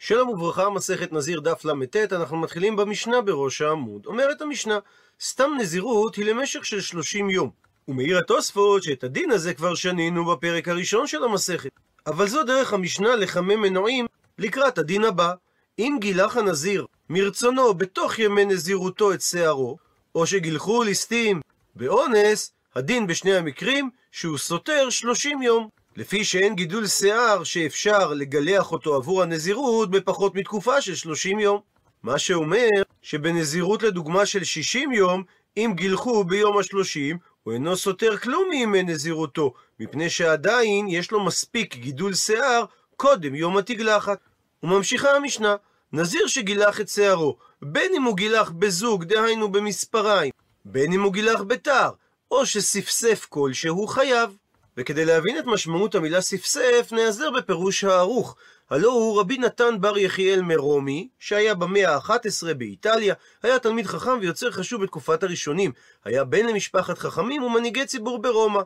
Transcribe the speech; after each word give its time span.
שלום 0.00 0.28
וברכה, 0.28 0.70
מסכת 0.70 1.12
נזיר 1.12 1.40
דף 1.40 1.64
ל"ט, 1.64 1.96
אנחנו 1.96 2.36
מתחילים 2.36 2.76
במשנה 2.76 3.20
בראש 3.20 3.60
העמוד. 3.60 4.06
אומרת 4.06 4.42
המשנה, 4.42 4.78
סתם 5.20 5.50
נזירות 5.58 6.16
היא 6.16 6.24
למשך 6.24 6.64
של 6.64 6.80
30 6.80 7.30
יום. 7.30 7.50
ומעיר 7.88 8.18
התוספות 8.18 8.82
שאת 8.82 9.04
הדין 9.04 9.30
הזה 9.30 9.54
כבר 9.54 9.74
שנינו 9.74 10.24
בפרק 10.24 10.68
הראשון 10.68 11.06
של 11.06 11.24
המסכת. 11.24 11.70
אבל 12.06 12.28
זו 12.28 12.44
דרך 12.44 12.72
המשנה 12.72 13.16
לחמם 13.16 13.60
מנועים 13.60 14.06
לקראת 14.38 14.78
הדין 14.78 15.04
הבא. 15.04 15.32
אם 15.78 15.96
גילח 16.00 16.36
הנזיר 16.36 16.86
מרצונו 17.10 17.74
בתוך 17.74 18.18
ימי 18.18 18.44
נזירותו 18.44 19.12
את 19.12 19.22
שערו, 19.22 19.76
או 20.14 20.26
שגילחו 20.26 20.82
ליסטים 20.82 21.40
באונס, 21.74 22.52
הדין 22.74 23.06
בשני 23.06 23.36
המקרים 23.36 23.90
שהוא 24.12 24.38
סותר 24.38 24.90
30 24.90 25.42
יום. 25.42 25.68
לפי 25.98 26.24
שאין 26.24 26.54
גידול 26.54 26.86
שיער 26.86 27.44
שאפשר 27.44 28.14
לגלח 28.14 28.72
אותו 28.72 28.94
עבור 28.94 29.22
הנזירות 29.22 29.90
בפחות 29.90 30.34
מתקופה 30.34 30.80
של 30.80 30.94
30 30.94 31.40
יום. 31.40 31.60
מה 32.02 32.18
שאומר 32.18 32.68
שבנזירות 33.02 33.82
לדוגמה 33.82 34.26
של 34.26 34.44
60 34.44 34.92
יום, 34.92 35.22
אם 35.56 35.72
גילחו 35.74 36.24
ביום 36.24 36.58
ה-30, 36.58 37.16
הוא 37.42 37.52
אינו 37.52 37.76
סותר 37.76 38.16
כלום 38.16 38.48
מימי 38.50 38.82
נזירותו, 38.82 39.52
מפני 39.80 40.10
שעדיין 40.10 40.88
יש 40.88 41.10
לו 41.10 41.24
מספיק 41.24 41.76
גידול 41.76 42.14
שיער 42.14 42.64
קודם 42.96 43.34
יום 43.34 43.56
התגלחת. 43.56 44.18
וממשיכה 44.62 45.16
המשנה, 45.16 45.56
נזיר 45.92 46.26
שגילח 46.26 46.80
את 46.80 46.88
שערו, 46.88 47.36
בין 47.62 47.92
אם 47.96 48.02
הוא 48.02 48.16
גילח 48.16 48.50
בזוג, 48.50 49.04
דהיינו 49.04 49.52
במספריים, 49.52 50.32
בין 50.64 50.92
אם 50.92 51.02
הוא 51.02 51.12
גילח 51.12 51.40
בתר, 51.46 51.90
או 52.30 52.46
שספסף 52.46 53.26
כלשהו 53.28 53.86
חייב. 53.86 54.36
וכדי 54.78 55.04
להבין 55.04 55.38
את 55.38 55.44
משמעות 55.46 55.94
המילה 55.94 56.20
ספסף, 56.20 56.88
נעזר 56.92 57.30
בפירוש 57.30 57.84
הערוך. 57.84 58.36
הלא 58.70 58.92
הוא 58.92 59.20
רבי 59.20 59.38
נתן 59.38 59.80
בר 59.80 59.98
יחיאל 59.98 60.42
מרומי, 60.42 61.08
שהיה 61.18 61.54
במאה 61.54 61.94
ה-11 61.94 62.54
באיטליה, 62.54 63.14
היה 63.42 63.58
תלמיד 63.58 63.86
חכם 63.86 64.18
ויוצר 64.20 64.50
חשוב 64.50 64.82
בתקופת 64.82 65.22
הראשונים, 65.22 65.72
היה 66.04 66.24
בן 66.24 66.46
למשפחת 66.46 66.98
חכמים 66.98 67.42
ומנהיגי 67.42 67.86
ציבור 67.86 68.22
ברומא. 68.22 68.60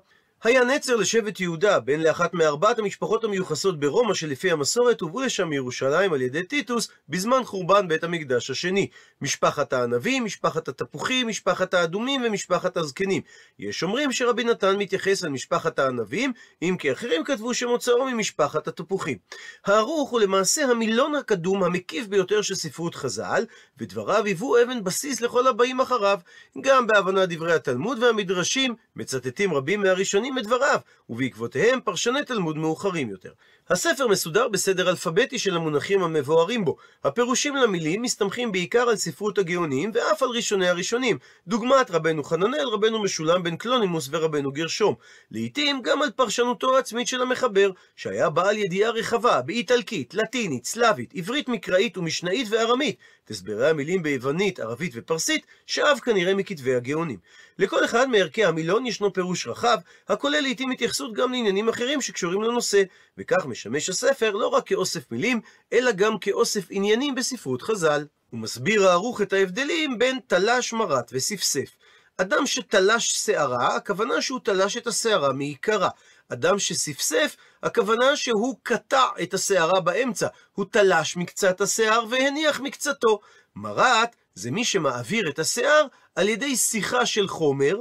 היה 0.45 0.65
נצר 0.65 0.97
לשבט 0.97 1.41
יהודה, 1.41 1.81
בן 1.81 2.01
לאחת 2.01 2.35
מארבעת 2.35 2.79
המשפחות 2.79 3.25
המיוחסות 3.25 3.81
ברומא 3.81 4.15
שלפי 4.15 4.51
המסורת 4.51 5.01
הובאו 5.01 5.21
לשם 5.21 5.49
מירושלים 5.49 6.13
על 6.13 6.23
ידי 6.23 6.43
טיטוס 6.43 6.89
בזמן 7.09 7.45
חורבן 7.45 7.89
בית 7.89 8.05
המקדש 8.05 8.51
השני. 8.51 8.89
משפחת 9.21 9.73
הענבים, 9.73 10.25
משפחת 10.25 10.69
התפוחים, 10.69 11.29
משפחת 11.29 11.75
האדומים 11.75 12.23
ומשפחת 12.25 12.77
הזקנים. 12.77 13.23
יש 13.59 13.83
אומרים 13.83 14.13
שרבי 14.13 14.45
נתן 14.45 14.77
מתייחס 14.77 15.23
למשפחת 15.23 15.79
הענבים, 15.79 16.33
אם 16.63 16.77
כי 16.79 16.93
אחרים 16.93 17.25
כתבו 17.25 17.55
שמוצאו 17.55 18.05
ממשפחת 18.07 18.69
התפוחים. 18.69 19.19
הערוך 19.67 20.11
הוא 20.11 20.21
למעשה 20.21 20.65
המילון 20.65 21.15
הקדום 21.15 21.65
המקיף 21.65 22.07
ביותר 22.07 22.43
של 22.43 22.55
ספרות 22.55 22.95
חז"ל, 22.95 23.45
ודבריו 23.79 24.25
היוו 24.25 24.63
אבן 24.63 24.85
בסיס 24.85 25.21
לכל 25.21 25.47
הבאים 25.47 25.81
אחריו. 25.81 26.19
גם 26.61 26.87
בהבנת 26.87 27.29
דברי 27.29 27.53
התלמוד 27.53 28.03
והמדרשים, 28.03 28.75
מצטטים 28.97 29.55
רבים 29.55 29.81
מהראשונים 29.81 30.32
את 30.39 30.45
דבריו, 30.45 30.81
ובעקבותיהם 31.09 31.81
פרשני 31.81 32.25
תלמוד 32.25 32.57
מאוחרים 32.57 33.11
יותר. 33.11 33.31
הספר 33.71 34.09
מסודר 34.09 34.49
בסדר 34.49 34.91
אלפביתי 34.91 35.39
של 35.39 35.57
המונחים 35.57 36.03
המבוארים 36.03 36.65
בו. 36.65 36.77
הפירושים 37.05 37.57
למילים 37.57 38.03
מסתמכים 38.03 38.53
בעיקר 38.53 38.89
על 38.89 38.97
ספרות 38.97 39.39
הגאונים 39.39 39.91
ואף 39.95 40.23
על 40.23 40.29
ראשוני 40.29 40.69
הראשונים, 40.69 41.19
דוגמת 41.47 41.91
רבנו 41.91 42.25
חננאל, 42.25 42.69
רבנו 42.69 43.03
משולם 43.03 43.43
בן 43.43 43.57
קלונימוס 43.57 44.09
ורבנו 44.11 44.53
גרשום. 44.53 44.95
לעתים 45.31 45.83
גם 45.83 46.03
על 46.03 46.11
פרשנותו 46.11 46.77
העצמית 46.77 47.09
של 47.09 47.23
המחבר, 47.23 47.71
שהיה 47.97 48.31
בעל 48.31 48.59
ידיעה 48.59 48.91
רחבה 48.91 49.43
באיטלקית, 49.43 50.15
לטינית, 50.15 50.65
סלאבית, 50.65 51.13
עברית 51.15 51.49
מקראית 51.49 51.99
ומשנאית 51.99 52.47
וארמית, 52.51 52.97
הסברי 53.31 53.71
המילים 53.71 54.03
ביוונית, 54.03 54.61
ערבית 54.61 54.93
ופרסית, 54.95 55.47
שאב 55.67 55.99
כנראה 55.99 56.35
מכתבי 56.35 56.75
הגאונים. 56.75 57.19
לכל 57.59 57.85
אחד 57.85 58.09
מערכי 58.09 58.45
המילון 58.45 58.87
ישנו 58.87 59.13
פירוש 59.13 59.47
רחב, 59.47 59.79
הכולל 60.09 60.41
לעיתים 60.41 60.71
התייחסות 60.71 61.15
גם 61.15 61.33
לעניינים 61.33 61.69
אחרים 61.69 62.01
שקשורים 62.01 62.43
לנושא, 62.43 62.83
וכך 63.19 63.47
משמש 63.47 63.89
הספר 63.89 64.31
לא 64.31 64.47
רק 64.47 64.67
כאוסף 64.67 65.11
מילים, 65.11 65.41
אלא 65.73 65.93
גם 65.93 66.19
כאוסף 66.19 66.65
עניינים 66.71 67.15
בספרות 67.15 67.63
חז"ל. 67.63 68.07
הוא 68.31 68.41
מסביר 68.41 68.89
הערוך 68.89 69.23
את 69.23 69.33
ההבדלים 69.33 69.99
בין 69.99 70.19
תלש 70.27 70.73
מרת 70.73 71.11
וספסף. 71.13 71.69
אדם 72.17 72.47
שתלש 72.47 73.13
שערה, 73.13 73.77
הכוונה 73.77 74.23
שהוא 74.23 74.41
תלש 74.45 74.77
את 74.77 74.87
השערה 74.87 75.33
מעיקרה. 75.33 75.89
אדם 76.29 76.59
שספסף, 76.59 77.37
הכוונה 77.63 78.17
שהוא 78.17 78.57
קטע 78.63 79.05
את 79.23 79.35
השערה 79.35 79.81
באמצע. 79.81 80.27
הוא 80.53 80.67
תלש 80.71 81.17
מקצת 81.17 81.61
השיער 81.61 82.05
והניח 82.11 82.61
מקצתו. 82.61 83.21
מרת 83.57 84.17
זה 84.35 84.51
מי 84.51 84.65
שמעביר 84.65 85.29
את 85.29 85.39
השיער 85.39 85.87
על 86.17 86.29
ידי 86.29 86.57
שיחה 86.57 87.07
של 87.07 87.29
חומר, 87.29 87.77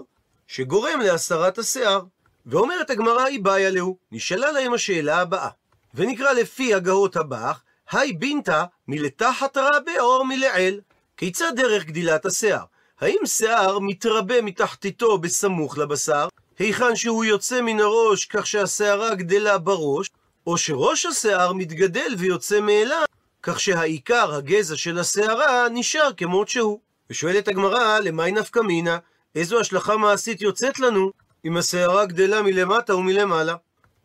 שגורם 0.47 1.00
להסרת 1.00 1.57
השיער. 1.57 2.01
ואומרת 2.45 2.89
הגמרא, 2.89 3.23
היא 3.23 3.44
בעיה 3.44 3.69
להו. 3.69 3.97
נשאלה 4.12 4.51
להם 4.51 4.73
השאלה 4.73 5.17
הבאה. 5.22 5.50
ונקרא 5.94 6.31
לפי 6.31 6.73
הגאות 6.73 7.16
הבח, 7.16 7.63
היי 7.91 8.13
בינתא 8.13 8.63
מלתחת 8.88 9.57
רבה 9.57 10.00
או 10.00 10.25
מלעיל. 10.25 10.81
כיצד 11.17 11.51
דרך 11.56 11.85
גדילת 11.85 12.25
השיער? 12.25 12.63
האם 13.00 13.25
שיער 13.25 13.79
מתרבה 13.79 14.41
מתחתיתו 14.41 15.17
בסמוך 15.17 15.78
לבשר, 15.78 16.28
היכן 16.59 16.95
שהוא 16.95 17.25
יוצא 17.25 17.61
מן 17.61 17.79
הראש 17.79 18.25
כך 18.25 18.47
שהשערה 18.47 19.16
גדלה 19.16 19.57
בראש, 19.57 20.09
או 20.47 20.57
שראש 20.57 21.06
השיער 21.06 21.53
מתגדל 21.53 22.16
ויוצא 22.17 22.59
מאליו, 22.59 23.06
כך 23.44 23.59
שהעיקר, 23.59 24.34
הגזע 24.35 24.75
של 24.75 25.00
השערה, 25.00 25.69
נשאר 25.69 26.09
כמות 26.18 26.50
שהוא. 26.50 26.79
ושואלת 27.09 27.47
הגמרא, 27.47 28.00
למאי 28.00 28.31
נפקא 28.31 28.59
מינה? 28.59 28.97
איזו 29.35 29.59
השלכה 29.59 29.97
מעשית 29.97 30.41
יוצאת 30.41 30.79
לנו 30.79 31.12
אם 31.46 31.57
השערה 31.57 32.06
גדלה 32.06 32.41
מלמטה 32.41 32.96
ומלמעלה? 32.96 33.56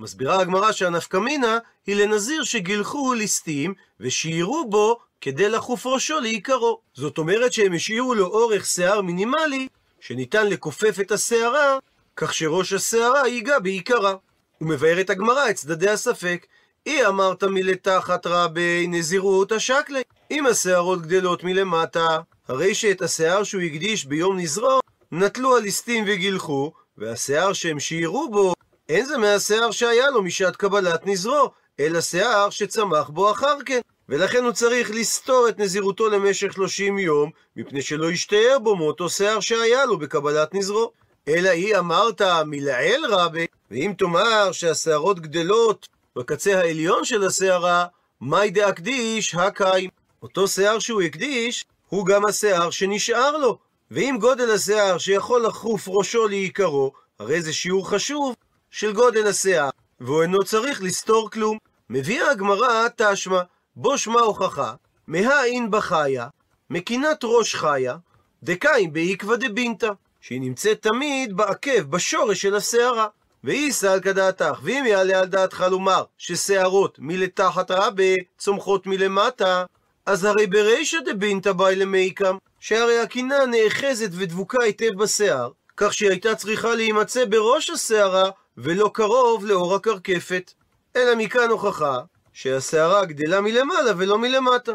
מסבירה 0.00 0.40
הגמרא 0.40 0.72
שהנפקא 0.72 1.16
מינה 1.16 1.58
היא 1.86 1.96
לנזיר 1.96 2.44
שגילחו 2.44 3.14
ליסטים 3.14 3.74
ושיירו 4.00 4.70
בו 4.70 4.98
כדי 5.20 5.48
לחוף 5.48 5.86
ראשו 5.86 6.20
לעיקרו. 6.20 6.80
זאת 6.94 7.18
אומרת 7.18 7.52
שהם 7.52 7.72
השאירו 7.72 8.14
לו 8.14 8.26
אורך 8.26 8.66
שיער 8.66 9.00
מינימלי 9.00 9.68
שניתן 10.00 10.46
לכופף 10.46 11.00
את 11.00 11.12
השערה 11.12 11.78
כך 12.16 12.34
שראש 12.34 12.72
השערה 12.72 13.28
ייגע 13.28 13.58
בעיקרה. 13.58 14.14
ומבארת 14.60 15.10
הגמרא 15.10 15.50
את 15.50 15.54
צדדי 15.54 15.90
הספק. 15.90 16.46
אי 16.86 17.06
אמרת 17.06 17.44
מלתחת 17.44 18.26
רבי 18.26 18.86
נזירות 18.88 19.52
השקלי. 19.52 20.02
אם 20.30 20.46
השערות 20.46 21.02
גדלות 21.02 21.44
מלמטה, 21.44 22.18
הרי 22.48 22.74
שאת 22.74 23.02
השיער 23.02 23.42
שהוא 23.42 23.62
הקדיש 23.62 24.04
ביום 24.04 24.38
נזרו, 24.38 24.80
נטלו 25.12 25.56
הליסטים 25.56 26.04
וגילחו, 26.06 26.72
והשיער 26.98 27.52
שהם 27.52 27.80
שיירו 27.80 28.30
בו, 28.30 28.54
אין 28.88 29.04
זה 29.04 29.18
מהשיער 29.18 29.70
שהיה 29.70 30.10
לו 30.10 30.22
משעת 30.22 30.56
קבלת 30.56 31.06
נזרו, 31.06 31.50
אלא 31.80 32.00
שיער 32.00 32.50
שצמח 32.50 33.08
בו 33.08 33.30
אחר 33.30 33.56
כן. 33.66 33.80
ולכן 34.08 34.44
הוא 34.44 34.52
צריך 34.52 34.90
לסתור 34.90 35.48
את 35.48 35.58
נזירותו 35.58 36.08
למשך 36.08 36.52
30 36.52 36.98
יום, 36.98 37.30
מפני 37.56 37.82
שלא 37.82 38.10
ישתער 38.10 38.58
בו 38.62 38.76
מאותו 38.76 39.08
שיער 39.08 39.40
שהיה 39.40 39.84
לו 39.84 39.98
בקבלת 39.98 40.54
נזרו. 40.54 40.92
אלא 41.28 41.48
היא 41.48 41.76
אמרת 41.76 42.22
מלעיל 42.46 43.06
רבי, 43.08 43.46
ואם 43.70 43.92
תאמר 43.98 44.52
שהשערות 44.52 45.20
גדלות 45.20 45.88
בקצה 46.16 46.58
העליון 46.58 47.04
של 47.04 47.24
השערה, 47.24 47.86
מאי 48.20 48.50
דאקדיש 48.50 49.34
הקיים. 49.34 49.90
אותו 50.22 50.48
שיער 50.48 50.78
שהוא 50.78 51.02
הקדיש, 51.02 51.64
הוא 51.88 52.06
גם 52.06 52.26
השיער 52.26 52.70
שנשאר 52.70 53.36
לו. 53.36 53.58
ואם 53.90 54.16
גודל 54.20 54.50
השיער 54.50 54.98
שיכול 54.98 55.46
לחוף 55.46 55.88
ראשו 55.88 56.28
לעיקרו, 56.28 56.92
הרי 57.18 57.42
זה 57.42 57.52
שיעור 57.52 57.90
חשוב 57.90 58.34
של 58.70 58.92
גודל 58.92 59.26
השיער, 59.26 59.70
והוא 60.00 60.22
אינו 60.22 60.44
צריך 60.44 60.82
לסתור 60.82 61.30
כלום. 61.30 61.58
מביאה 61.90 62.30
הגמרא 62.30 62.88
תשמע, 62.96 63.40
בו 63.76 63.98
שמע 63.98 64.20
הוכחה, 64.20 64.74
מהאין 65.06 65.70
בחיה, 65.70 66.28
מקינת 66.70 67.20
ראש 67.24 67.54
חיה, 67.54 67.96
דקאים 68.42 68.92
בעקבא 68.92 69.36
דבינתא. 69.36 69.90
שהיא 70.20 70.40
נמצאת 70.40 70.82
תמיד 70.82 71.36
בעקב, 71.36 71.80
בשורש 71.80 72.42
של 72.42 72.54
השערה. 72.54 73.06
ואיסא 73.44 73.86
על 73.86 74.00
כדעתך, 74.00 74.60
ואם 74.62 74.84
יעלה 74.86 75.18
על 75.18 75.26
דעתך 75.26 75.64
לומר 75.70 76.04
ששערות 76.18 76.98
מלתחת 76.98 77.70
רבה 77.70 78.14
צומחות 78.38 78.86
מלמטה, 78.86 79.64
אז 80.06 80.24
הרי 80.24 80.46
ברישא 80.46 80.98
דבינתא 81.04 81.52
באי 81.52 81.76
למייקם, 81.76 82.36
שהרי 82.60 82.98
הקינה 82.98 83.46
נאחזת 83.46 84.10
ודבוקה 84.12 84.62
היטב 84.62 84.90
בשיער, 84.96 85.50
כך 85.76 85.94
שהיא 85.94 86.10
הייתה 86.10 86.34
צריכה 86.34 86.74
להימצא 86.74 87.24
בראש 87.24 87.70
השערה, 87.70 88.30
ולא 88.58 88.90
קרוב 88.94 89.46
לאור 89.46 89.74
הקרקפת. 89.74 90.52
אלא 90.96 91.14
מכאן 91.14 91.50
הוכחה 91.50 91.98
שהשערה 92.32 93.04
גדלה 93.04 93.40
מלמעלה 93.40 93.92
ולא 93.96 94.18
מלמטה. 94.18 94.72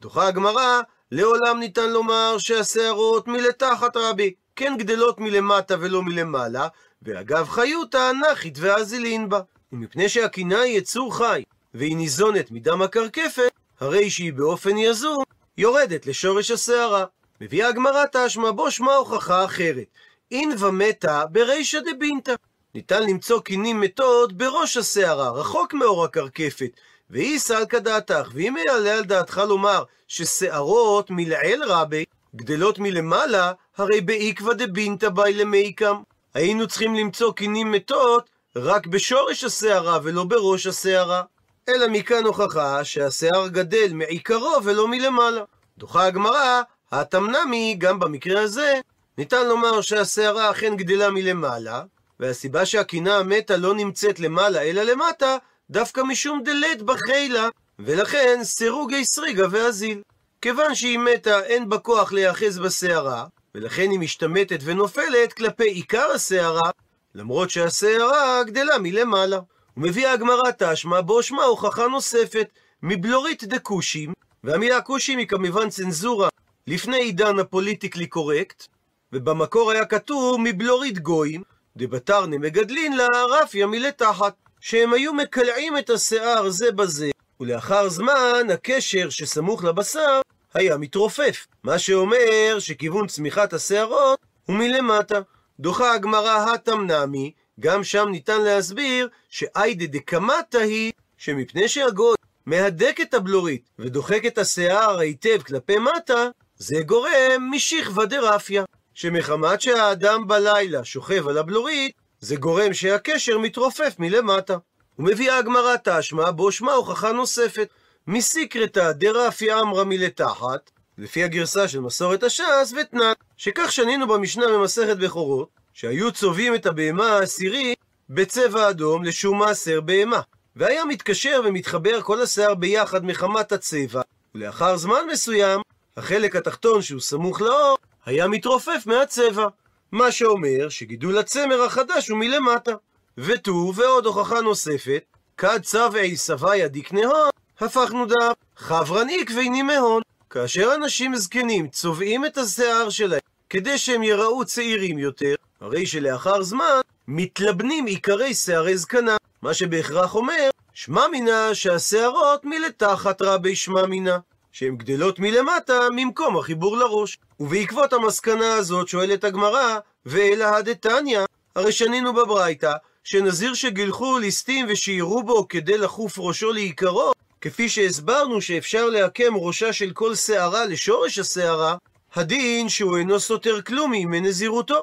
דוחה 0.00 0.26
הגמרא, 0.26 0.80
לעולם 1.12 1.58
ניתן 1.58 1.90
לומר 1.90 2.36
שהשערות 2.38 3.28
מלתחת 3.28 3.96
רבי, 3.96 4.34
כן 4.56 4.74
גדלות 4.78 5.20
מלמטה 5.20 5.74
ולא 5.80 6.02
מלמעלה, 6.02 6.68
ואגב 7.02 7.48
חיותא 7.48 8.12
נחית 8.12 8.58
ואזילין 8.60 9.28
בה. 9.28 9.40
ומפני 9.72 10.08
שהקינה 10.08 10.60
היא 10.60 10.78
יצור 10.78 11.16
חי, 11.16 11.42
והיא 11.74 11.96
ניזונת 11.96 12.50
מדם 12.50 12.82
הקרקפת, 12.82 13.50
הרי 13.80 14.10
שהיא 14.10 14.32
באופן 14.32 14.76
יזום 14.76 15.24
יורדת 15.58 16.06
לשורש 16.06 16.50
השערה. 16.50 17.04
מביאה 17.40 17.68
הגמרא 17.68 18.04
תשמע 18.12 18.50
בו 18.50 18.70
שמע 18.70 18.94
הוכחה 18.94 19.44
אחרת. 19.44 19.86
אין 20.30 20.52
ומתה 20.58 21.26
ברישא 21.26 21.78
דבינתא. 21.80 22.34
ניתן 22.74 23.02
למצוא 23.02 23.40
קינים 23.40 23.80
מתות 23.80 24.32
בראש 24.32 24.76
השערה, 24.76 25.30
רחוק 25.30 25.74
מאור 25.74 26.04
הקרקפת. 26.04 26.70
ואי 27.10 27.38
סלקא 27.38 27.78
דעתך, 27.78 28.30
ואם 28.34 28.54
יעלה 28.66 28.94
על 28.94 29.04
דעתך 29.04 29.42
לומר 29.48 29.84
ששערות 30.08 31.10
מלעיל 31.10 31.62
רבי 31.64 32.04
גדלות 32.36 32.78
מלמעלה, 32.78 33.52
הרי 33.76 34.00
בעקבא 34.00 34.52
דבינתא 34.52 35.08
באי 35.08 35.34
למיקם. 35.34 36.02
היינו 36.34 36.68
צריכים 36.68 36.94
למצוא 36.94 37.32
קינים 37.32 37.72
מתות 37.72 38.30
רק 38.56 38.86
בשורש 38.86 39.44
השערה 39.44 39.98
ולא 40.02 40.24
בראש 40.24 40.66
השערה. 40.66 41.22
אלא 41.68 41.88
מכאן 41.88 42.24
הוכחה 42.24 42.84
שהשיער 42.84 43.48
גדל 43.48 43.92
מעיקרו 43.92 44.56
ולא 44.64 44.88
מלמעלה. 44.88 45.42
דוחה 45.78 46.06
הגמרא, 46.06 46.62
התמנמי, 46.92 47.76
גם 47.78 48.00
במקרה 48.00 48.40
הזה, 48.40 48.80
ניתן 49.18 49.46
לומר 49.46 49.80
שהשערה 49.80 50.50
אכן 50.50 50.76
גדלה 50.76 51.10
מלמעלה, 51.10 51.82
והסיבה 52.20 52.66
שהקינה 52.66 53.16
המתה 53.16 53.56
לא 53.56 53.74
נמצאת 53.74 54.20
למעלה 54.20 54.62
אלא 54.62 54.82
למטה, 54.82 55.36
דווקא 55.70 56.00
משום 56.00 56.42
דלת 56.44 56.82
בחילה, 56.82 57.48
ולכן 57.78 58.40
סירוגי 58.42 59.04
סריגה 59.04 59.46
ואזיל. 59.50 60.02
כיוון 60.42 60.74
שהיא 60.74 60.98
מתה 60.98 61.44
אין 61.44 61.68
בה 61.68 61.78
כוח 61.78 62.12
להיאחז 62.12 62.58
בשערה, 62.58 63.26
ולכן 63.54 63.90
היא 63.90 63.98
משתמטת 63.98 64.58
ונופלת 64.64 65.32
כלפי 65.32 65.68
עיקר 65.68 66.10
השערה, 66.14 66.70
למרות 67.14 67.50
שהשערה 67.50 68.44
גדלה 68.44 68.78
מלמעלה. 68.78 69.38
ומביאה 69.76 70.12
הגמרא 70.12 70.50
תשמע 70.58 71.00
בו 71.00 71.22
שמע 71.22 71.42
הוכחה 71.42 71.86
נוספת, 71.86 72.48
מבלורית 72.82 73.44
דקושים, 73.44 74.12
והמילה 74.44 74.80
כושים 74.80 75.18
היא 75.18 75.26
כמובן 75.26 75.70
צנזורה 75.70 76.28
לפני 76.66 76.96
עידן 76.96 77.38
הפוליטיקלי 77.38 78.06
קורקט, 78.06 78.66
ובמקור 79.12 79.70
היה 79.70 79.84
כתוב 79.84 80.40
מבלורית 80.40 80.98
גויים, 80.98 81.42
דבתרנה 81.76 82.38
מגדלין 82.38 82.96
לה 82.96 83.06
רפיה 83.30 83.66
מלתחת, 83.66 84.34
שהם 84.60 84.92
היו 84.92 85.12
מקלעים 85.14 85.78
את 85.78 85.90
השיער 85.90 86.50
זה 86.50 86.72
בזה, 86.72 87.10
ולאחר 87.40 87.88
זמן 87.88 88.46
הקשר 88.52 89.10
שסמוך 89.10 89.64
לבשר 89.64 90.21
היה 90.54 90.76
מתרופף, 90.76 91.46
מה 91.64 91.78
שאומר 91.78 92.56
שכיוון 92.58 93.06
צמיחת 93.06 93.52
השערות 93.52 94.18
הוא 94.46 94.56
מלמטה. 94.56 95.20
דוחה 95.60 95.94
הגמרא 95.94 96.54
התמנמי, 96.54 97.32
גם 97.60 97.84
שם 97.84 98.08
ניתן 98.08 98.40
להסביר 98.40 99.08
שאיידה 99.28 99.86
דקמטה 99.86 100.58
היא 100.58 100.92
שמפני 101.16 101.68
שהגוי 101.68 102.14
מהדק 102.46 102.98
את 103.02 103.14
הבלורית 103.14 103.70
ודוחק 103.78 104.26
את 104.26 104.38
השיער 104.38 104.98
היטב 104.98 105.42
כלפי 105.42 105.76
מטה, 105.78 106.28
זה 106.56 106.82
גורם 106.82 107.50
משכבה 107.50 108.06
דרפיה, 108.06 108.64
שמחמת 108.94 109.60
שהאדם 109.60 110.28
בלילה 110.28 110.84
שוכב 110.84 111.28
על 111.28 111.38
הבלורית, 111.38 111.92
זה 112.20 112.36
גורם 112.36 112.74
שהקשר 112.74 113.38
מתרופף 113.38 113.94
מלמטה. 113.98 114.56
ומביאה 114.98 115.38
הגמרא 115.38 115.76
תשמע, 115.84 116.30
בו 116.30 116.52
שמע 116.52 116.72
הוכחה 116.72 117.12
נוספת. 117.12 117.68
מסיקרתא 118.06 118.92
דרפיה 118.92 119.60
אמרה 119.60 119.84
מלתחת, 119.84 120.70
לפי 120.98 121.24
הגרסה 121.24 121.68
של 121.68 121.80
מסורת 121.80 122.22
הש"ס 122.22 122.72
ותנן, 122.80 123.12
שכך 123.36 123.72
שנינו 123.72 124.08
במשנה 124.08 124.48
במסכת 124.48 124.96
בכורות, 124.96 125.48
שהיו 125.72 126.12
צובעים 126.12 126.54
את 126.54 126.66
הבהמה 126.66 127.06
העשירית 127.06 127.78
בצבע 128.10 128.70
אדום 128.70 129.04
לשום 129.04 129.38
מעשר 129.38 129.80
בהמה. 129.80 130.20
והיה 130.56 130.84
מתקשר 130.84 131.40
ומתחבר 131.44 132.02
כל 132.02 132.22
השיער 132.22 132.54
ביחד 132.54 133.04
מחמת 133.04 133.52
הצבע, 133.52 134.02
ולאחר 134.34 134.76
זמן 134.76 135.00
מסוים, 135.12 135.60
החלק 135.96 136.36
התחתון 136.36 136.82
שהוא 136.82 137.00
סמוך 137.00 137.40
לאור, 137.40 137.78
היה 138.06 138.26
מתרופף 138.28 138.82
מהצבע. 138.86 139.46
מה 139.92 140.12
שאומר 140.12 140.68
שגידול 140.68 141.18
הצמר 141.18 141.62
החדש 141.62 142.08
הוא 142.08 142.18
מלמטה. 142.18 142.72
ותו 143.18 143.72
ועוד 143.74 144.06
הוכחה 144.06 144.40
נוספת, 144.40 145.04
כד 145.36 145.60
צבעי 145.62 146.16
סביה 146.16 146.68
דקנהון, 146.68 147.30
הפכנו 147.62 148.06
דף, 148.06 148.34
חברן 148.56 149.06
עקבי 149.20 149.62
מהון. 149.62 150.02
כאשר 150.30 150.74
אנשים 150.74 151.16
זקנים 151.16 151.68
צובעים 151.68 152.24
את 152.24 152.38
השיער 152.38 152.90
שלהם 152.90 153.20
כדי 153.50 153.78
שהם 153.78 154.02
יראו 154.02 154.44
צעירים 154.44 154.98
יותר, 154.98 155.34
הרי 155.60 155.86
שלאחר 155.86 156.42
זמן 156.42 156.80
מתלבנים 157.08 157.86
עיקרי 157.86 158.34
שערי 158.34 158.76
זקנה, 158.76 159.16
מה 159.42 159.54
שבהכרח 159.54 160.14
אומר, 160.14 160.50
שמע 160.74 161.08
מינה 161.08 161.54
שהשערות 161.54 162.44
מלתחת 162.44 163.22
רבי 163.22 163.56
שמע 163.56 163.86
מינה, 163.86 164.18
שהן 164.52 164.76
גדלות 164.76 165.18
מלמטה 165.18 165.80
ממקום 165.96 166.36
החיבור 166.38 166.76
לראש. 166.76 167.18
ובעקבות 167.40 167.92
המסקנה 167.92 168.54
הזאת 168.54 168.88
שואלת 168.88 169.24
הגמרא, 169.24 169.78
ואלא 170.06 170.60
דתניא, 170.60 171.20
הרי 171.56 171.72
שנינו 171.72 172.12
בברייתא, 172.12 172.72
שנזיר 173.04 173.54
שגילחו 173.54 174.18
ליסטים 174.18 174.66
ושירו 174.68 175.22
בו 175.22 175.48
כדי 175.48 175.78
לחוף 175.78 176.18
ראשו 176.18 176.52
לעיקרו, 176.52 177.12
כפי 177.42 177.68
שהסברנו 177.68 178.40
שאפשר 178.40 178.86
לעקם 178.86 179.34
ראשה 179.36 179.72
של 179.72 179.90
כל 179.90 180.14
שערה 180.14 180.64
לשורש 180.64 181.18
השערה, 181.18 181.76
הדין 182.14 182.68
שהוא 182.68 182.98
אינו 182.98 183.20
סותר 183.20 183.62
כלום 183.62 183.92
מנזירותו. 183.92 184.82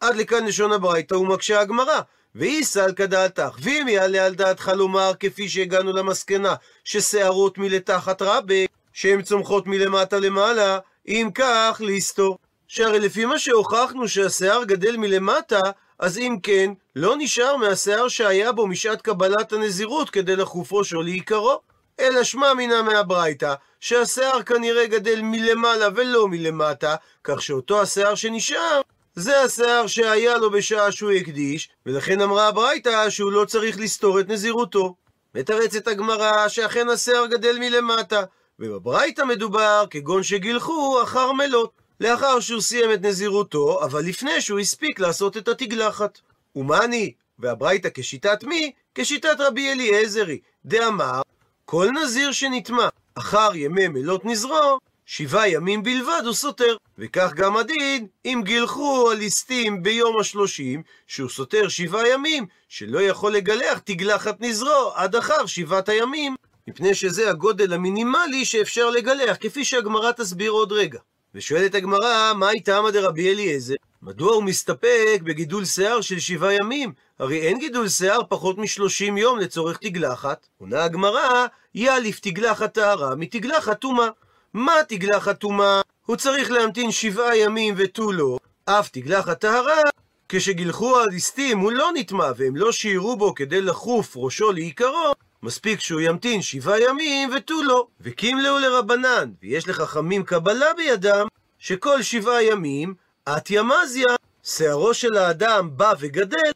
עד 0.00 0.16
לכאן 0.16 0.46
לשון 0.46 0.72
הברייתא 0.72 1.14
ומקשה 1.14 1.60
הגמרא. 1.60 2.00
ואי 2.34 2.64
סלקא 2.64 3.06
דעתך, 3.06 3.58
ואם 3.62 3.86
יעלה 3.88 4.26
על 4.26 4.34
דעתך 4.34 4.72
לומר, 4.76 5.12
כפי 5.20 5.48
שהגענו 5.48 5.92
למסקנה, 5.92 6.54
ששערות 6.84 7.58
מלתחת 7.58 8.22
רבה, 8.22 8.64
שהן 8.92 9.22
צומחות 9.22 9.66
מלמטה 9.66 10.18
למעלה, 10.18 10.78
אם 11.08 11.30
כך, 11.34 11.80
ליסטור. 11.84 12.38
שהרי 12.68 12.98
לפי 12.98 13.24
מה 13.24 13.38
שהוכחנו 13.38 14.08
שהשיער 14.08 14.64
גדל 14.64 14.96
מלמטה, 14.96 15.60
אז 15.98 16.18
אם 16.18 16.36
כן, 16.42 16.72
לא 16.96 17.14
נשאר 17.18 17.56
מהשיער 17.56 18.08
שהיה 18.08 18.52
בו 18.52 18.66
משעת 18.66 19.02
קבלת 19.02 19.52
הנזירות 19.52 20.10
כדי 20.10 20.36
לחוף 20.36 20.72
ראשו 20.72 21.02
לעיקרו. 21.02 21.67
אלא 22.00 22.24
שמע 22.24 22.54
מינה 22.54 22.82
מהברייתא, 22.82 23.54
שהשיער 23.80 24.42
כנראה 24.42 24.86
גדל 24.86 25.20
מלמעלה 25.22 25.88
ולא 25.94 26.28
מלמטה, 26.28 26.94
כך 27.24 27.42
שאותו 27.42 27.82
השיער 27.82 28.14
שנשאר, 28.14 28.80
זה 29.14 29.42
השיער 29.42 29.86
שהיה 29.86 30.38
לו 30.38 30.50
בשעה 30.50 30.92
שהוא 30.92 31.10
הקדיש, 31.10 31.68
ולכן 31.86 32.20
אמרה 32.20 32.48
הברייתא 32.48 33.10
שהוא 33.10 33.32
לא 33.32 33.44
צריך 33.44 33.78
לסתור 33.78 34.20
את 34.20 34.28
נזירותו. 34.28 34.94
מתרצת 35.34 35.88
הגמרא 35.88 36.48
שאכן 36.48 36.88
השיער 36.88 37.26
גדל 37.26 37.58
מלמטה, 37.58 38.22
ובברייתא 38.58 39.22
מדובר 39.22 39.84
כגון 39.90 40.22
שגילחו 40.22 41.02
אחר 41.02 41.32
מלות, 41.32 41.72
לאחר 42.00 42.40
שהוא 42.40 42.60
סיים 42.60 42.92
את 42.92 43.02
נזירותו, 43.02 43.84
אבל 43.84 44.04
לפני 44.04 44.40
שהוא 44.40 44.58
הספיק 44.58 45.00
לעשות 45.00 45.36
את 45.36 45.48
התגלחת. 45.48 46.18
ומאני, 46.56 47.12
והברייתא 47.38 47.88
כשיטת 47.94 48.44
מי? 48.44 48.72
כשיטת 48.94 49.36
רבי 49.38 49.72
אליעזרי, 49.72 50.38
דאמר, 50.64 51.22
כל 51.70 51.88
נזיר 51.90 52.32
שנטמע 52.32 52.88
אחר 53.14 53.50
ימי 53.54 53.88
מלות 53.88 54.24
נזרו, 54.24 54.78
שבעה 55.06 55.48
ימים 55.48 55.82
בלבד 55.82 56.22
הוא 56.24 56.34
סותר. 56.34 56.76
וכך 56.98 57.32
גם 57.34 57.56
הדין, 57.56 58.06
אם 58.24 58.42
גילחו 58.44 59.10
הליסטים 59.10 59.82
ביום 59.82 60.20
השלושים, 60.20 60.82
שהוא 61.06 61.30
סותר 61.30 61.68
שבעה 61.68 62.08
ימים, 62.08 62.46
שלא 62.68 63.02
יכול 63.02 63.32
לגלח 63.32 63.78
תגלחת 63.78 64.40
נזרו 64.40 64.92
עד 64.94 65.16
אחר 65.16 65.46
שבעת 65.46 65.88
הימים, 65.88 66.36
מפני 66.68 66.94
שזה 66.94 67.30
הגודל 67.30 67.72
המינימלי 67.72 68.44
שאפשר 68.44 68.90
לגלח, 68.90 69.36
כפי 69.40 69.64
שהגמרא 69.64 70.12
תסביר 70.12 70.50
עוד 70.50 70.72
רגע. 70.72 70.98
ושואלת 71.34 71.74
הגמרא, 71.74 72.32
מה 72.34 72.50
איתם 72.50 72.84
דרבי 72.92 73.32
אליעזר? 73.32 73.74
מדוע 74.02 74.34
הוא 74.34 74.42
מסתפק 74.42 75.20
בגידול 75.22 75.64
שיער 75.64 76.00
של 76.00 76.18
שבעה 76.18 76.54
ימים? 76.54 76.92
הרי 77.18 77.40
אין 77.40 77.58
גידול 77.58 77.88
שיער 77.88 78.20
פחות 78.28 78.58
משלושים 78.58 79.18
יום 79.18 79.38
לצורך 79.38 79.78
תגלחת. 79.78 80.46
עונה 80.58 80.84
הגמרא, 80.84 81.46
יאליף 81.74 82.20
תגלחת 82.20 82.74
טהרה 82.74 83.14
מתגלחת 83.14 83.80
טומאה. 83.80 84.08
מה 84.54 84.72
תגלחת 84.88 85.40
טומאה? 85.40 85.80
הוא 86.06 86.16
צריך 86.16 86.50
להמתין 86.50 86.92
שבעה 86.92 87.36
ימים 87.36 87.74
ותו 87.76 88.12
לא, 88.12 88.38
אף 88.64 88.88
תגלחת 88.88 89.40
טהרה, 89.40 89.80
כשגילחו 90.28 90.98
הליסטים 91.00 91.58
הוא 91.58 91.72
לא 91.72 91.90
נטמע 91.94 92.30
והם 92.36 92.56
לא 92.56 92.72
שיערו 92.72 93.16
בו 93.16 93.34
כדי 93.34 93.60
לחוף 93.60 94.16
ראשו 94.16 94.52
לעיקרו, 94.52 95.12
מספיק 95.42 95.80
שהוא 95.80 96.00
ימתין 96.00 96.42
שבעה 96.42 96.80
ימים 96.80 97.30
ותו 97.36 97.62
לא. 97.62 97.86
וקימלאו 98.00 98.58
לרבנן, 98.58 99.30
ויש 99.42 99.68
לחכמים 99.68 100.22
קבלה 100.22 100.74
בידם, 100.76 101.26
שכל 101.58 102.02
שבעה 102.02 102.42
ימים, 102.42 102.94
את 103.28 103.50
ימזיה, 103.50 104.16
שערו 104.42 104.94
של 104.94 105.16
האדם 105.16 105.70
בא 105.76 105.94
וגדל, 106.00 106.50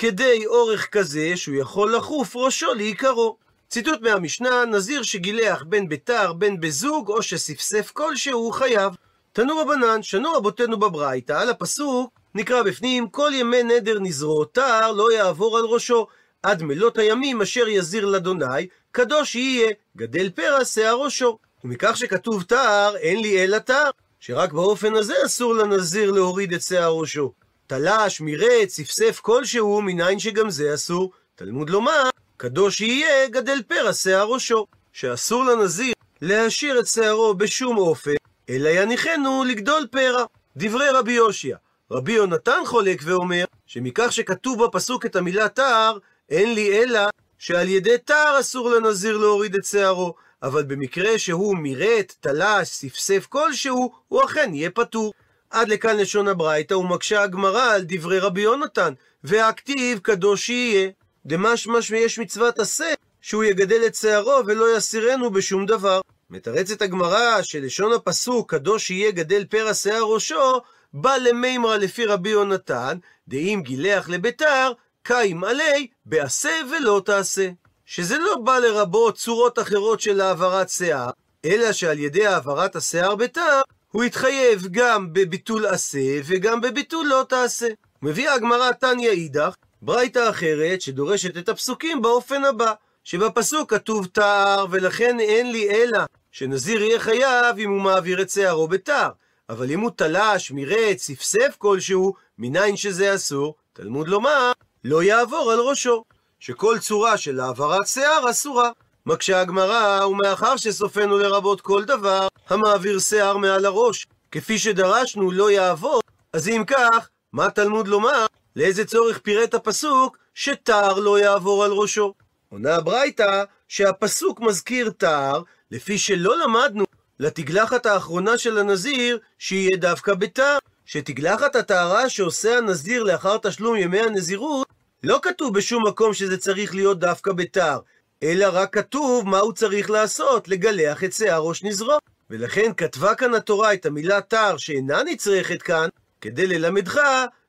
כדי 0.00 0.46
אורך 0.46 0.88
כזה 0.88 1.32
שהוא 1.36 1.54
יכול 1.54 1.96
לחוף 1.96 2.36
ראשו 2.36 2.74
לעיקרו. 2.74 3.36
ציטוט 3.68 4.00
מהמשנה, 4.00 4.64
נזיר 4.64 5.02
שגילח 5.02 5.62
בין 5.62 5.88
בתר 5.88 6.32
בין 6.32 6.60
בזוג, 6.60 7.08
או 7.08 7.22
שספסף 7.22 7.90
כלשהו, 7.90 8.52
חייב. 8.52 8.92
תנו 9.32 9.58
רבנן, 9.58 10.02
שנו 10.02 10.32
רבותינו 10.32 10.78
בברייתא, 10.78 11.32
על 11.32 11.50
הפסוק 11.50 12.10
נקרא 12.34 12.62
בפנים, 12.62 13.08
כל 13.08 13.30
ימי 13.34 13.62
נדר 13.62 13.98
נזרו, 14.00 14.44
תר 14.44 14.92
לא 14.92 15.12
יעבור 15.12 15.58
על 15.58 15.64
ראשו. 15.64 16.06
עד 16.42 16.62
מלות 16.62 16.98
הימים 16.98 17.42
אשר 17.42 17.68
יזיר 17.68 18.06
לאדוני, 18.06 18.66
קדוש 18.92 19.34
יהיה, 19.34 19.72
גדל 19.96 20.30
פרע 20.30 20.64
שיער 20.64 20.96
ראשו. 20.96 21.38
ומכך 21.64 21.96
שכתוב 21.96 22.42
תער, 22.42 22.96
אין 22.96 23.20
לי 23.20 23.44
אלא 23.44 23.58
תער, 23.58 23.90
שרק 24.20 24.52
באופן 24.52 24.94
הזה 24.94 25.14
אסור 25.26 25.54
לנזיר 25.54 26.10
להוריד 26.10 26.52
את 26.52 26.62
שיער 26.62 26.92
ראשו. 26.92 27.32
תלש, 27.68 28.20
מירץ, 28.20 28.68
צפצף 28.74 29.20
כלשהו, 29.22 29.82
מניין 29.82 30.18
שגם 30.18 30.50
זה 30.50 30.74
אסור. 30.74 31.12
תלמוד 31.34 31.70
לומר, 31.70 32.10
קדוש 32.36 32.80
יהיה, 32.80 33.28
גדל 33.28 33.62
פרע 33.68 33.92
שיער 33.92 34.26
ראשו. 34.26 34.66
שאסור 34.92 35.44
לנזיר 35.44 35.94
להשאיר 36.22 36.80
את 36.80 36.86
שערו 36.86 37.34
בשום 37.34 37.78
אופן, 37.78 38.14
אלא 38.50 38.68
יניחנו 38.68 39.44
לגדול 39.44 39.86
פרע. 39.90 40.24
דברי 40.56 40.88
רבי 40.90 41.12
יושיע. 41.12 41.56
רבי 41.90 42.12
יונתן 42.12 42.60
חולק 42.66 43.00
ואומר, 43.04 43.44
שמכך 43.66 44.12
שכתוב 44.12 44.64
בפסוק 44.64 45.06
את 45.06 45.16
המילה 45.16 45.48
תער, 45.48 45.98
אין 46.30 46.54
לי 46.54 46.82
אלא 46.82 47.00
שעל 47.38 47.68
ידי 47.68 47.98
תער 48.04 48.40
אסור 48.40 48.70
לנזיר 48.70 49.16
להוריד 49.16 49.54
את 49.54 49.64
שערו, 49.64 50.14
אבל 50.42 50.62
במקרה 50.62 51.18
שהוא 51.18 51.56
מירט, 51.56 52.14
תלש, 52.20 52.68
ספסף 52.68 53.26
כלשהו, 53.26 53.92
הוא 54.08 54.24
אכן 54.24 54.54
יהיה 54.54 54.70
פטור. 54.70 55.12
עד 55.50 55.68
לכאן 55.68 55.96
לשון 55.96 56.28
הברייתא, 56.28 56.74
ומקשה 56.74 57.22
הגמרא 57.22 57.72
על 57.72 57.82
דברי 57.84 58.18
רבי 58.18 58.40
יונתן, 58.40 58.92
והכתיב 59.24 59.98
קדוש 59.98 60.48
יהיה. 60.48 60.90
דמשמע 61.26 61.82
שיש 61.82 62.18
מצוות 62.18 62.58
עשה, 62.58 62.92
שהוא 63.20 63.44
יגדל 63.44 63.86
את 63.86 63.94
שערו 63.94 64.40
ולא 64.46 64.76
יסירנו 64.76 65.30
בשום 65.30 65.66
דבר. 65.66 66.00
מתרצת 66.30 66.82
הגמרא 66.82 67.42
שלשון 67.42 67.92
הפסוק, 67.92 68.50
קדוש 68.50 68.90
יהיה 68.90 69.10
גדל 69.10 69.44
פרע 69.44 69.74
שיער 69.74 70.02
ראשו, 70.02 70.60
בא 70.92 71.16
למימרא 71.16 71.76
לפי 71.76 72.04
רבי 72.04 72.28
יונתן, 72.28 72.98
דאם 73.28 73.60
גילח 73.64 74.08
לביתר, 74.08 74.72
קיים 75.02 75.44
עלי, 75.44 75.86
בעשה 76.06 76.60
ולא 76.70 77.02
תעשה. 77.04 77.50
שזה 77.86 78.18
לא 78.18 78.36
בא 78.36 78.58
לרבות 78.58 79.16
צורות 79.16 79.58
אחרות 79.58 80.00
של 80.00 80.20
העברת 80.20 80.68
שיער, 80.68 81.10
אלא 81.44 81.72
שעל 81.72 81.98
ידי 81.98 82.26
העברת 82.26 82.76
השיער 82.76 83.14
בתר, 83.14 83.60
הוא 83.92 84.04
התחייב 84.04 84.66
גם 84.70 85.12
בביטול 85.12 85.66
עשה 85.66 86.20
וגם 86.24 86.60
בביטול 86.60 87.06
לא 87.06 87.24
תעשה. 87.28 87.68
מביאה 88.02 88.34
הגמרא 88.34 88.72
תניא 88.72 89.10
אידך, 89.10 89.54
ברייתא 89.82 90.30
אחרת 90.30 90.80
שדורשת 90.80 91.36
את 91.36 91.48
הפסוקים 91.48 92.02
באופן 92.02 92.44
הבא, 92.44 92.72
שבפסוק 93.04 93.70
כתוב 93.70 94.06
תער, 94.06 94.66
ולכן 94.70 95.20
אין 95.20 95.52
לי 95.52 95.70
אלא 95.70 95.98
שנזיר 96.32 96.82
יהיה 96.82 97.00
חייב 97.00 97.58
אם 97.58 97.70
הוא 97.70 97.80
מעביר 97.80 98.22
את 98.22 98.30
שערו 98.30 98.68
בתער. 98.68 99.10
אבל 99.48 99.70
אם 99.70 99.80
הוא 99.80 99.90
תלש, 99.96 100.50
מירץ, 100.50 101.02
ספסף 101.02 101.56
כלשהו, 101.58 102.14
מניין 102.38 102.76
שזה 102.76 103.14
אסור, 103.14 103.54
תלמוד 103.72 104.08
לומר, 104.08 104.52
לא 104.84 105.02
יעבור 105.02 105.52
על 105.52 105.60
ראשו. 105.60 106.04
שכל 106.40 106.78
צורה 106.78 107.16
של 107.16 107.40
העברת 107.40 107.86
שיער 107.86 108.30
אסורה. 108.30 108.70
מקשה 109.08 109.40
הגמרא, 109.40 110.06
ומאחר 110.06 110.56
שסופנו 110.56 111.18
לרבות 111.18 111.60
כל 111.60 111.84
דבר, 111.84 112.28
המעביר 112.48 112.98
שיער 112.98 113.36
מעל 113.36 113.64
הראש, 113.64 114.06
כפי 114.32 114.58
שדרשנו 114.58 115.30
לא 115.30 115.50
יעבור, 115.50 116.00
אז 116.32 116.48
אם 116.48 116.62
כך, 116.66 117.08
מה 117.32 117.50
תלמוד 117.50 117.88
לומר? 117.88 118.26
לאיזה 118.56 118.84
צורך 118.84 119.18
פירט 119.18 119.54
הפסוק 119.54 120.18
שתער 120.34 120.98
לא 120.98 121.20
יעבור 121.20 121.64
על 121.64 121.70
ראשו? 121.72 122.14
עונה 122.48 122.74
הברייתא 122.74 123.44
שהפסוק 123.68 124.40
מזכיר 124.40 124.90
תער, 124.90 125.42
לפי 125.70 125.98
שלא 125.98 126.38
למדנו 126.38 126.84
לתגלחת 127.20 127.86
האחרונה 127.86 128.38
של 128.38 128.58
הנזיר, 128.58 129.18
שיהיה 129.38 129.76
דווקא 129.76 130.14
בתער. 130.14 130.58
שתגלחת 130.86 131.56
הטהרה 131.56 132.08
שעושה 132.08 132.58
הנזיר 132.58 133.02
לאחר 133.02 133.38
תשלום 133.38 133.76
ימי 133.76 134.00
הנזירות, 134.00 134.66
לא 135.02 135.18
כתוב 135.22 135.54
בשום 135.54 135.86
מקום 135.86 136.14
שזה 136.14 136.38
צריך 136.38 136.74
להיות 136.74 136.98
דווקא 136.98 137.32
בתער, 137.32 137.78
אלא 138.22 138.46
רק 138.52 138.74
כתוב 138.74 139.28
מה 139.28 139.38
הוא 139.38 139.52
צריך 139.52 139.90
לעשות, 139.90 140.48
לגלח 140.48 141.04
את 141.04 141.12
שיער 141.12 141.40
ראש 141.40 141.64
נזרו. 141.64 141.98
ולכן 142.30 142.72
כתבה 142.76 143.14
כאן 143.14 143.34
התורה 143.34 143.74
את 143.74 143.86
המילה 143.86 144.20
תער 144.20 144.56
שאינה 144.56 145.02
נצרכת 145.02 145.62
כאן, 145.62 145.88
כדי 146.20 146.46
ללמדך 146.46 147.00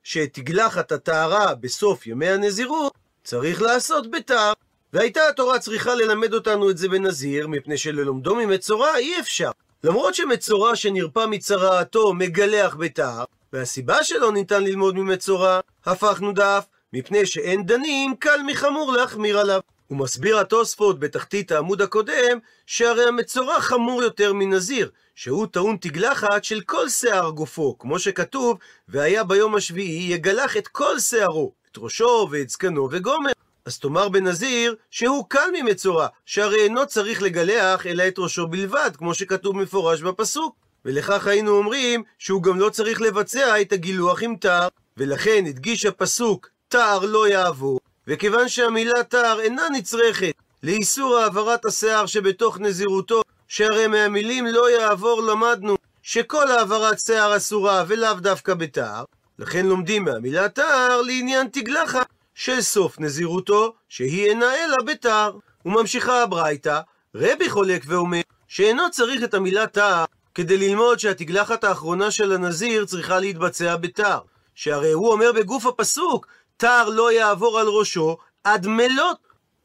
שאת 0.02 0.28
תגלחת 0.32 0.92
הטהרה 0.92 1.54
בסוף 1.54 2.06
ימי 2.06 2.28
הנזירות 2.28 2.92
צריך 3.24 3.62
לעשות 3.62 4.10
בתער. 4.10 4.52
והייתה 4.92 5.28
התורה 5.28 5.58
צריכה 5.58 5.94
ללמד 5.94 6.34
אותנו 6.34 6.70
את 6.70 6.78
זה 6.78 6.88
בנזיר, 6.88 7.48
מפני 7.48 7.78
שללומדו 7.78 8.36
ממצורע 8.36 8.96
אי 8.96 9.20
אפשר. 9.20 9.50
למרות 9.84 10.14
שמצורע 10.14 10.76
שנרפא 10.76 11.26
מצרעתו 11.26 12.12
מגלח 12.12 12.76
בתער, 12.76 13.24
והסיבה 13.52 14.04
שלא 14.04 14.32
ניתן 14.32 14.64
ללמוד 14.64 14.96
ממצורע, 14.96 15.60
הפכנו 15.86 16.32
דף, 16.32 16.66
מפני 16.92 17.26
שאין 17.26 17.66
דנים 17.66 18.16
קל 18.16 18.40
מחמור 18.46 18.92
להחמיר 18.92 19.38
עליו. 19.38 19.60
הוא 19.90 19.98
מסביר 19.98 20.38
התוספות 20.38 20.98
בתחתית 21.00 21.52
העמוד 21.52 21.82
הקודם, 21.82 22.38
שהרי 22.66 23.04
המצורע 23.04 23.60
חמור 23.60 24.02
יותר 24.02 24.32
מנזיר, 24.32 24.90
שהוא 25.14 25.46
טעון 25.46 25.76
תגלחת 25.80 26.44
של 26.44 26.60
כל 26.60 26.88
שיער 26.88 27.30
גופו, 27.30 27.78
כמו 27.78 27.98
שכתוב, 27.98 28.58
והיה 28.88 29.24
ביום 29.24 29.54
השביעי 29.54 30.12
יגלח 30.12 30.56
את 30.56 30.68
כל 30.68 30.98
שערו, 30.98 31.52
את 31.72 31.78
ראשו 31.78 32.28
ואת 32.30 32.50
זקנו 32.50 32.88
וגומר. 32.90 33.30
אז 33.64 33.78
תאמר 33.78 34.08
בנזיר 34.08 34.76
שהוא 34.90 35.24
קל 35.28 35.48
ממצורע, 35.52 36.06
שהרי 36.26 36.62
אינו 36.62 36.86
צריך 36.86 37.22
לגלח 37.22 37.86
אלא 37.86 38.08
את 38.08 38.18
ראשו 38.18 38.46
בלבד, 38.46 38.90
כמו 38.98 39.14
שכתוב 39.14 39.56
מפורש 39.56 40.02
בפסוק. 40.02 40.56
ולכך 40.84 41.26
היינו 41.26 41.50
אומרים 41.50 42.02
שהוא 42.18 42.42
גם 42.42 42.58
לא 42.58 42.70
צריך 42.70 43.00
לבצע 43.00 43.60
את 43.60 43.72
הגילוח 43.72 44.22
עם 44.22 44.36
תער, 44.36 44.68
ולכן 44.96 45.44
הדגיש 45.48 45.86
הפסוק 45.86 46.48
תער 46.68 47.06
לא 47.06 47.28
יעבור, 47.28 47.80
וכיוון 48.10 48.48
שהמילה 48.48 49.04
תער 49.04 49.40
אינה 49.40 49.62
נצרכת 49.72 50.34
לאיסור 50.62 51.16
העברת 51.16 51.64
השיער 51.64 52.06
שבתוך 52.06 52.60
נזירותו, 52.60 53.22
שהרי 53.48 53.86
מהמילים 53.86 54.46
לא 54.46 54.70
יעבור 54.70 55.22
למדנו 55.22 55.76
שכל 56.02 56.50
העברת 56.50 57.00
שיער 57.00 57.36
אסורה 57.36 57.84
ולאו 57.88 58.14
דווקא 58.14 58.54
בתער, 58.54 59.04
לכן 59.38 59.66
לומדים 59.66 60.04
מהמילה 60.04 60.48
תער 60.48 61.02
לעניין 61.02 61.48
תגלחת 61.52 62.06
של 62.34 62.60
סוף 62.60 63.00
נזירותו, 63.00 63.74
שהיא 63.88 64.28
אינה 64.28 64.54
אלא 64.54 64.76
בתער. 64.86 65.36
וממשיכה 65.64 66.22
הברייתא, 66.22 66.80
רבי 67.14 67.50
חולק 67.50 67.82
ואומר 67.86 68.20
שאינו 68.48 68.90
צריך 68.90 69.24
את 69.24 69.34
המילה 69.34 69.66
תער 69.66 70.04
כדי 70.34 70.56
ללמוד 70.56 70.98
שהתגלחת 70.98 71.64
האחרונה 71.64 72.10
של 72.10 72.32
הנזיר 72.32 72.84
צריכה 72.84 73.18
להתבצע 73.18 73.76
בתער. 73.76 74.20
שהרי 74.54 74.92
הוא 74.92 75.12
אומר 75.12 75.32
בגוף 75.32 75.66
הפסוק, 75.66 76.26
תער 76.60 76.88
לא 76.88 77.12
יעבור 77.12 77.58
על 77.58 77.68
ראשו 77.68 78.16
עד 78.44 78.66
מלות. 78.66 79.16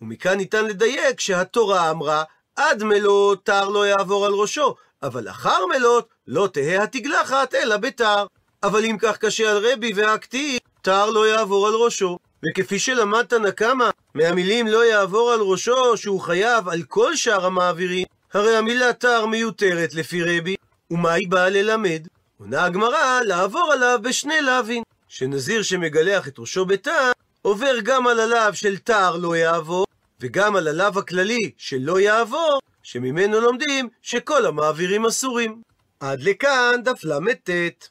ומכאן 0.02 0.38
ניתן 0.38 0.66
לדייק 0.66 1.20
שהתורה 1.20 1.92
אמרה, 1.92 2.24
עד 2.56 2.84
מלות 2.84 3.46
תער 3.46 3.70
לא 3.70 3.88
יעבור 3.88 4.26
על 4.26 4.34
ראשו, 4.34 4.76
אבל 5.04 5.30
אחר 5.30 5.66
מלות 5.66 6.08
לא 6.28 6.48
תהא 6.54 6.84
התגלחת 6.84 7.56
אלא 7.56 7.78
בתער. 7.78 8.26
אבל 8.64 8.86
אם 8.86 8.98
כך 9.00 9.18
קשה 9.18 9.52
על 9.52 9.72
רבי 9.72 9.94
והכתיב, 9.96 10.60
תער 10.82 11.10
לא 11.10 11.28
יעבור 11.28 11.68
על 11.68 11.74
ראשו. 11.74 12.18
וכפי 12.46 12.80
שלמדת 12.80 13.34
נקמה, 13.34 13.90
מהמילים 14.14 14.68
לא 14.68 14.86
יעבור 14.86 15.32
על 15.32 15.40
ראשו 15.42 15.98
שהוא 15.98 16.22
חייב 16.22 16.70
על 16.70 16.84
כל 16.84 17.16
שאר 17.16 17.46
המעבירים, 17.46 18.06
הרי 18.34 18.56
המילה 18.58 18.94
תער 18.94 19.26
מיותרת 19.26 19.94
לפי 19.94 20.24
רבי, 20.24 20.56
ומה 20.92 21.14
היא 21.14 21.30
באה 21.30 21.50
ללמד? 21.50 22.08
עונה 22.40 22.66
הגמרא 22.66 23.20
לעבור 23.22 23.72
עליו 23.74 24.00
בשני 24.02 24.42
לאווין. 24.42 24.84
שנזיר 25.18 25.64
שמגלח 25.64 26.28
את 26.28 26.40
ראשו 26.40 26.66
בתער, 26.66 27.12
עובר 27.42 27.80
גם 27.84 28.08
על 28.08 28.20
הלאו 28.20 28.54
של 28.54 28.78
תער 28.78 29.18
לא 29.18 29.36
יעבור, 29.36 29.86
וגם 30.20 30.56
על 30.56 30.68
הלאו 30.68 31.00
הכללי 31.00 31.52
של 31.58 31.78
לא 31.80 32.00
יעבור, 32.00 32.60
שממנו 32.84 33.40
לומדים 33.42 33.90
שכל 34.02 34.46
המעבירים 34.46 35.06
אסורים. 35.06 35.62
עד 36.00 36.22
לכאן 36.22 36.84
דף 36.84 37.04
ל"ט. 37.04 37.90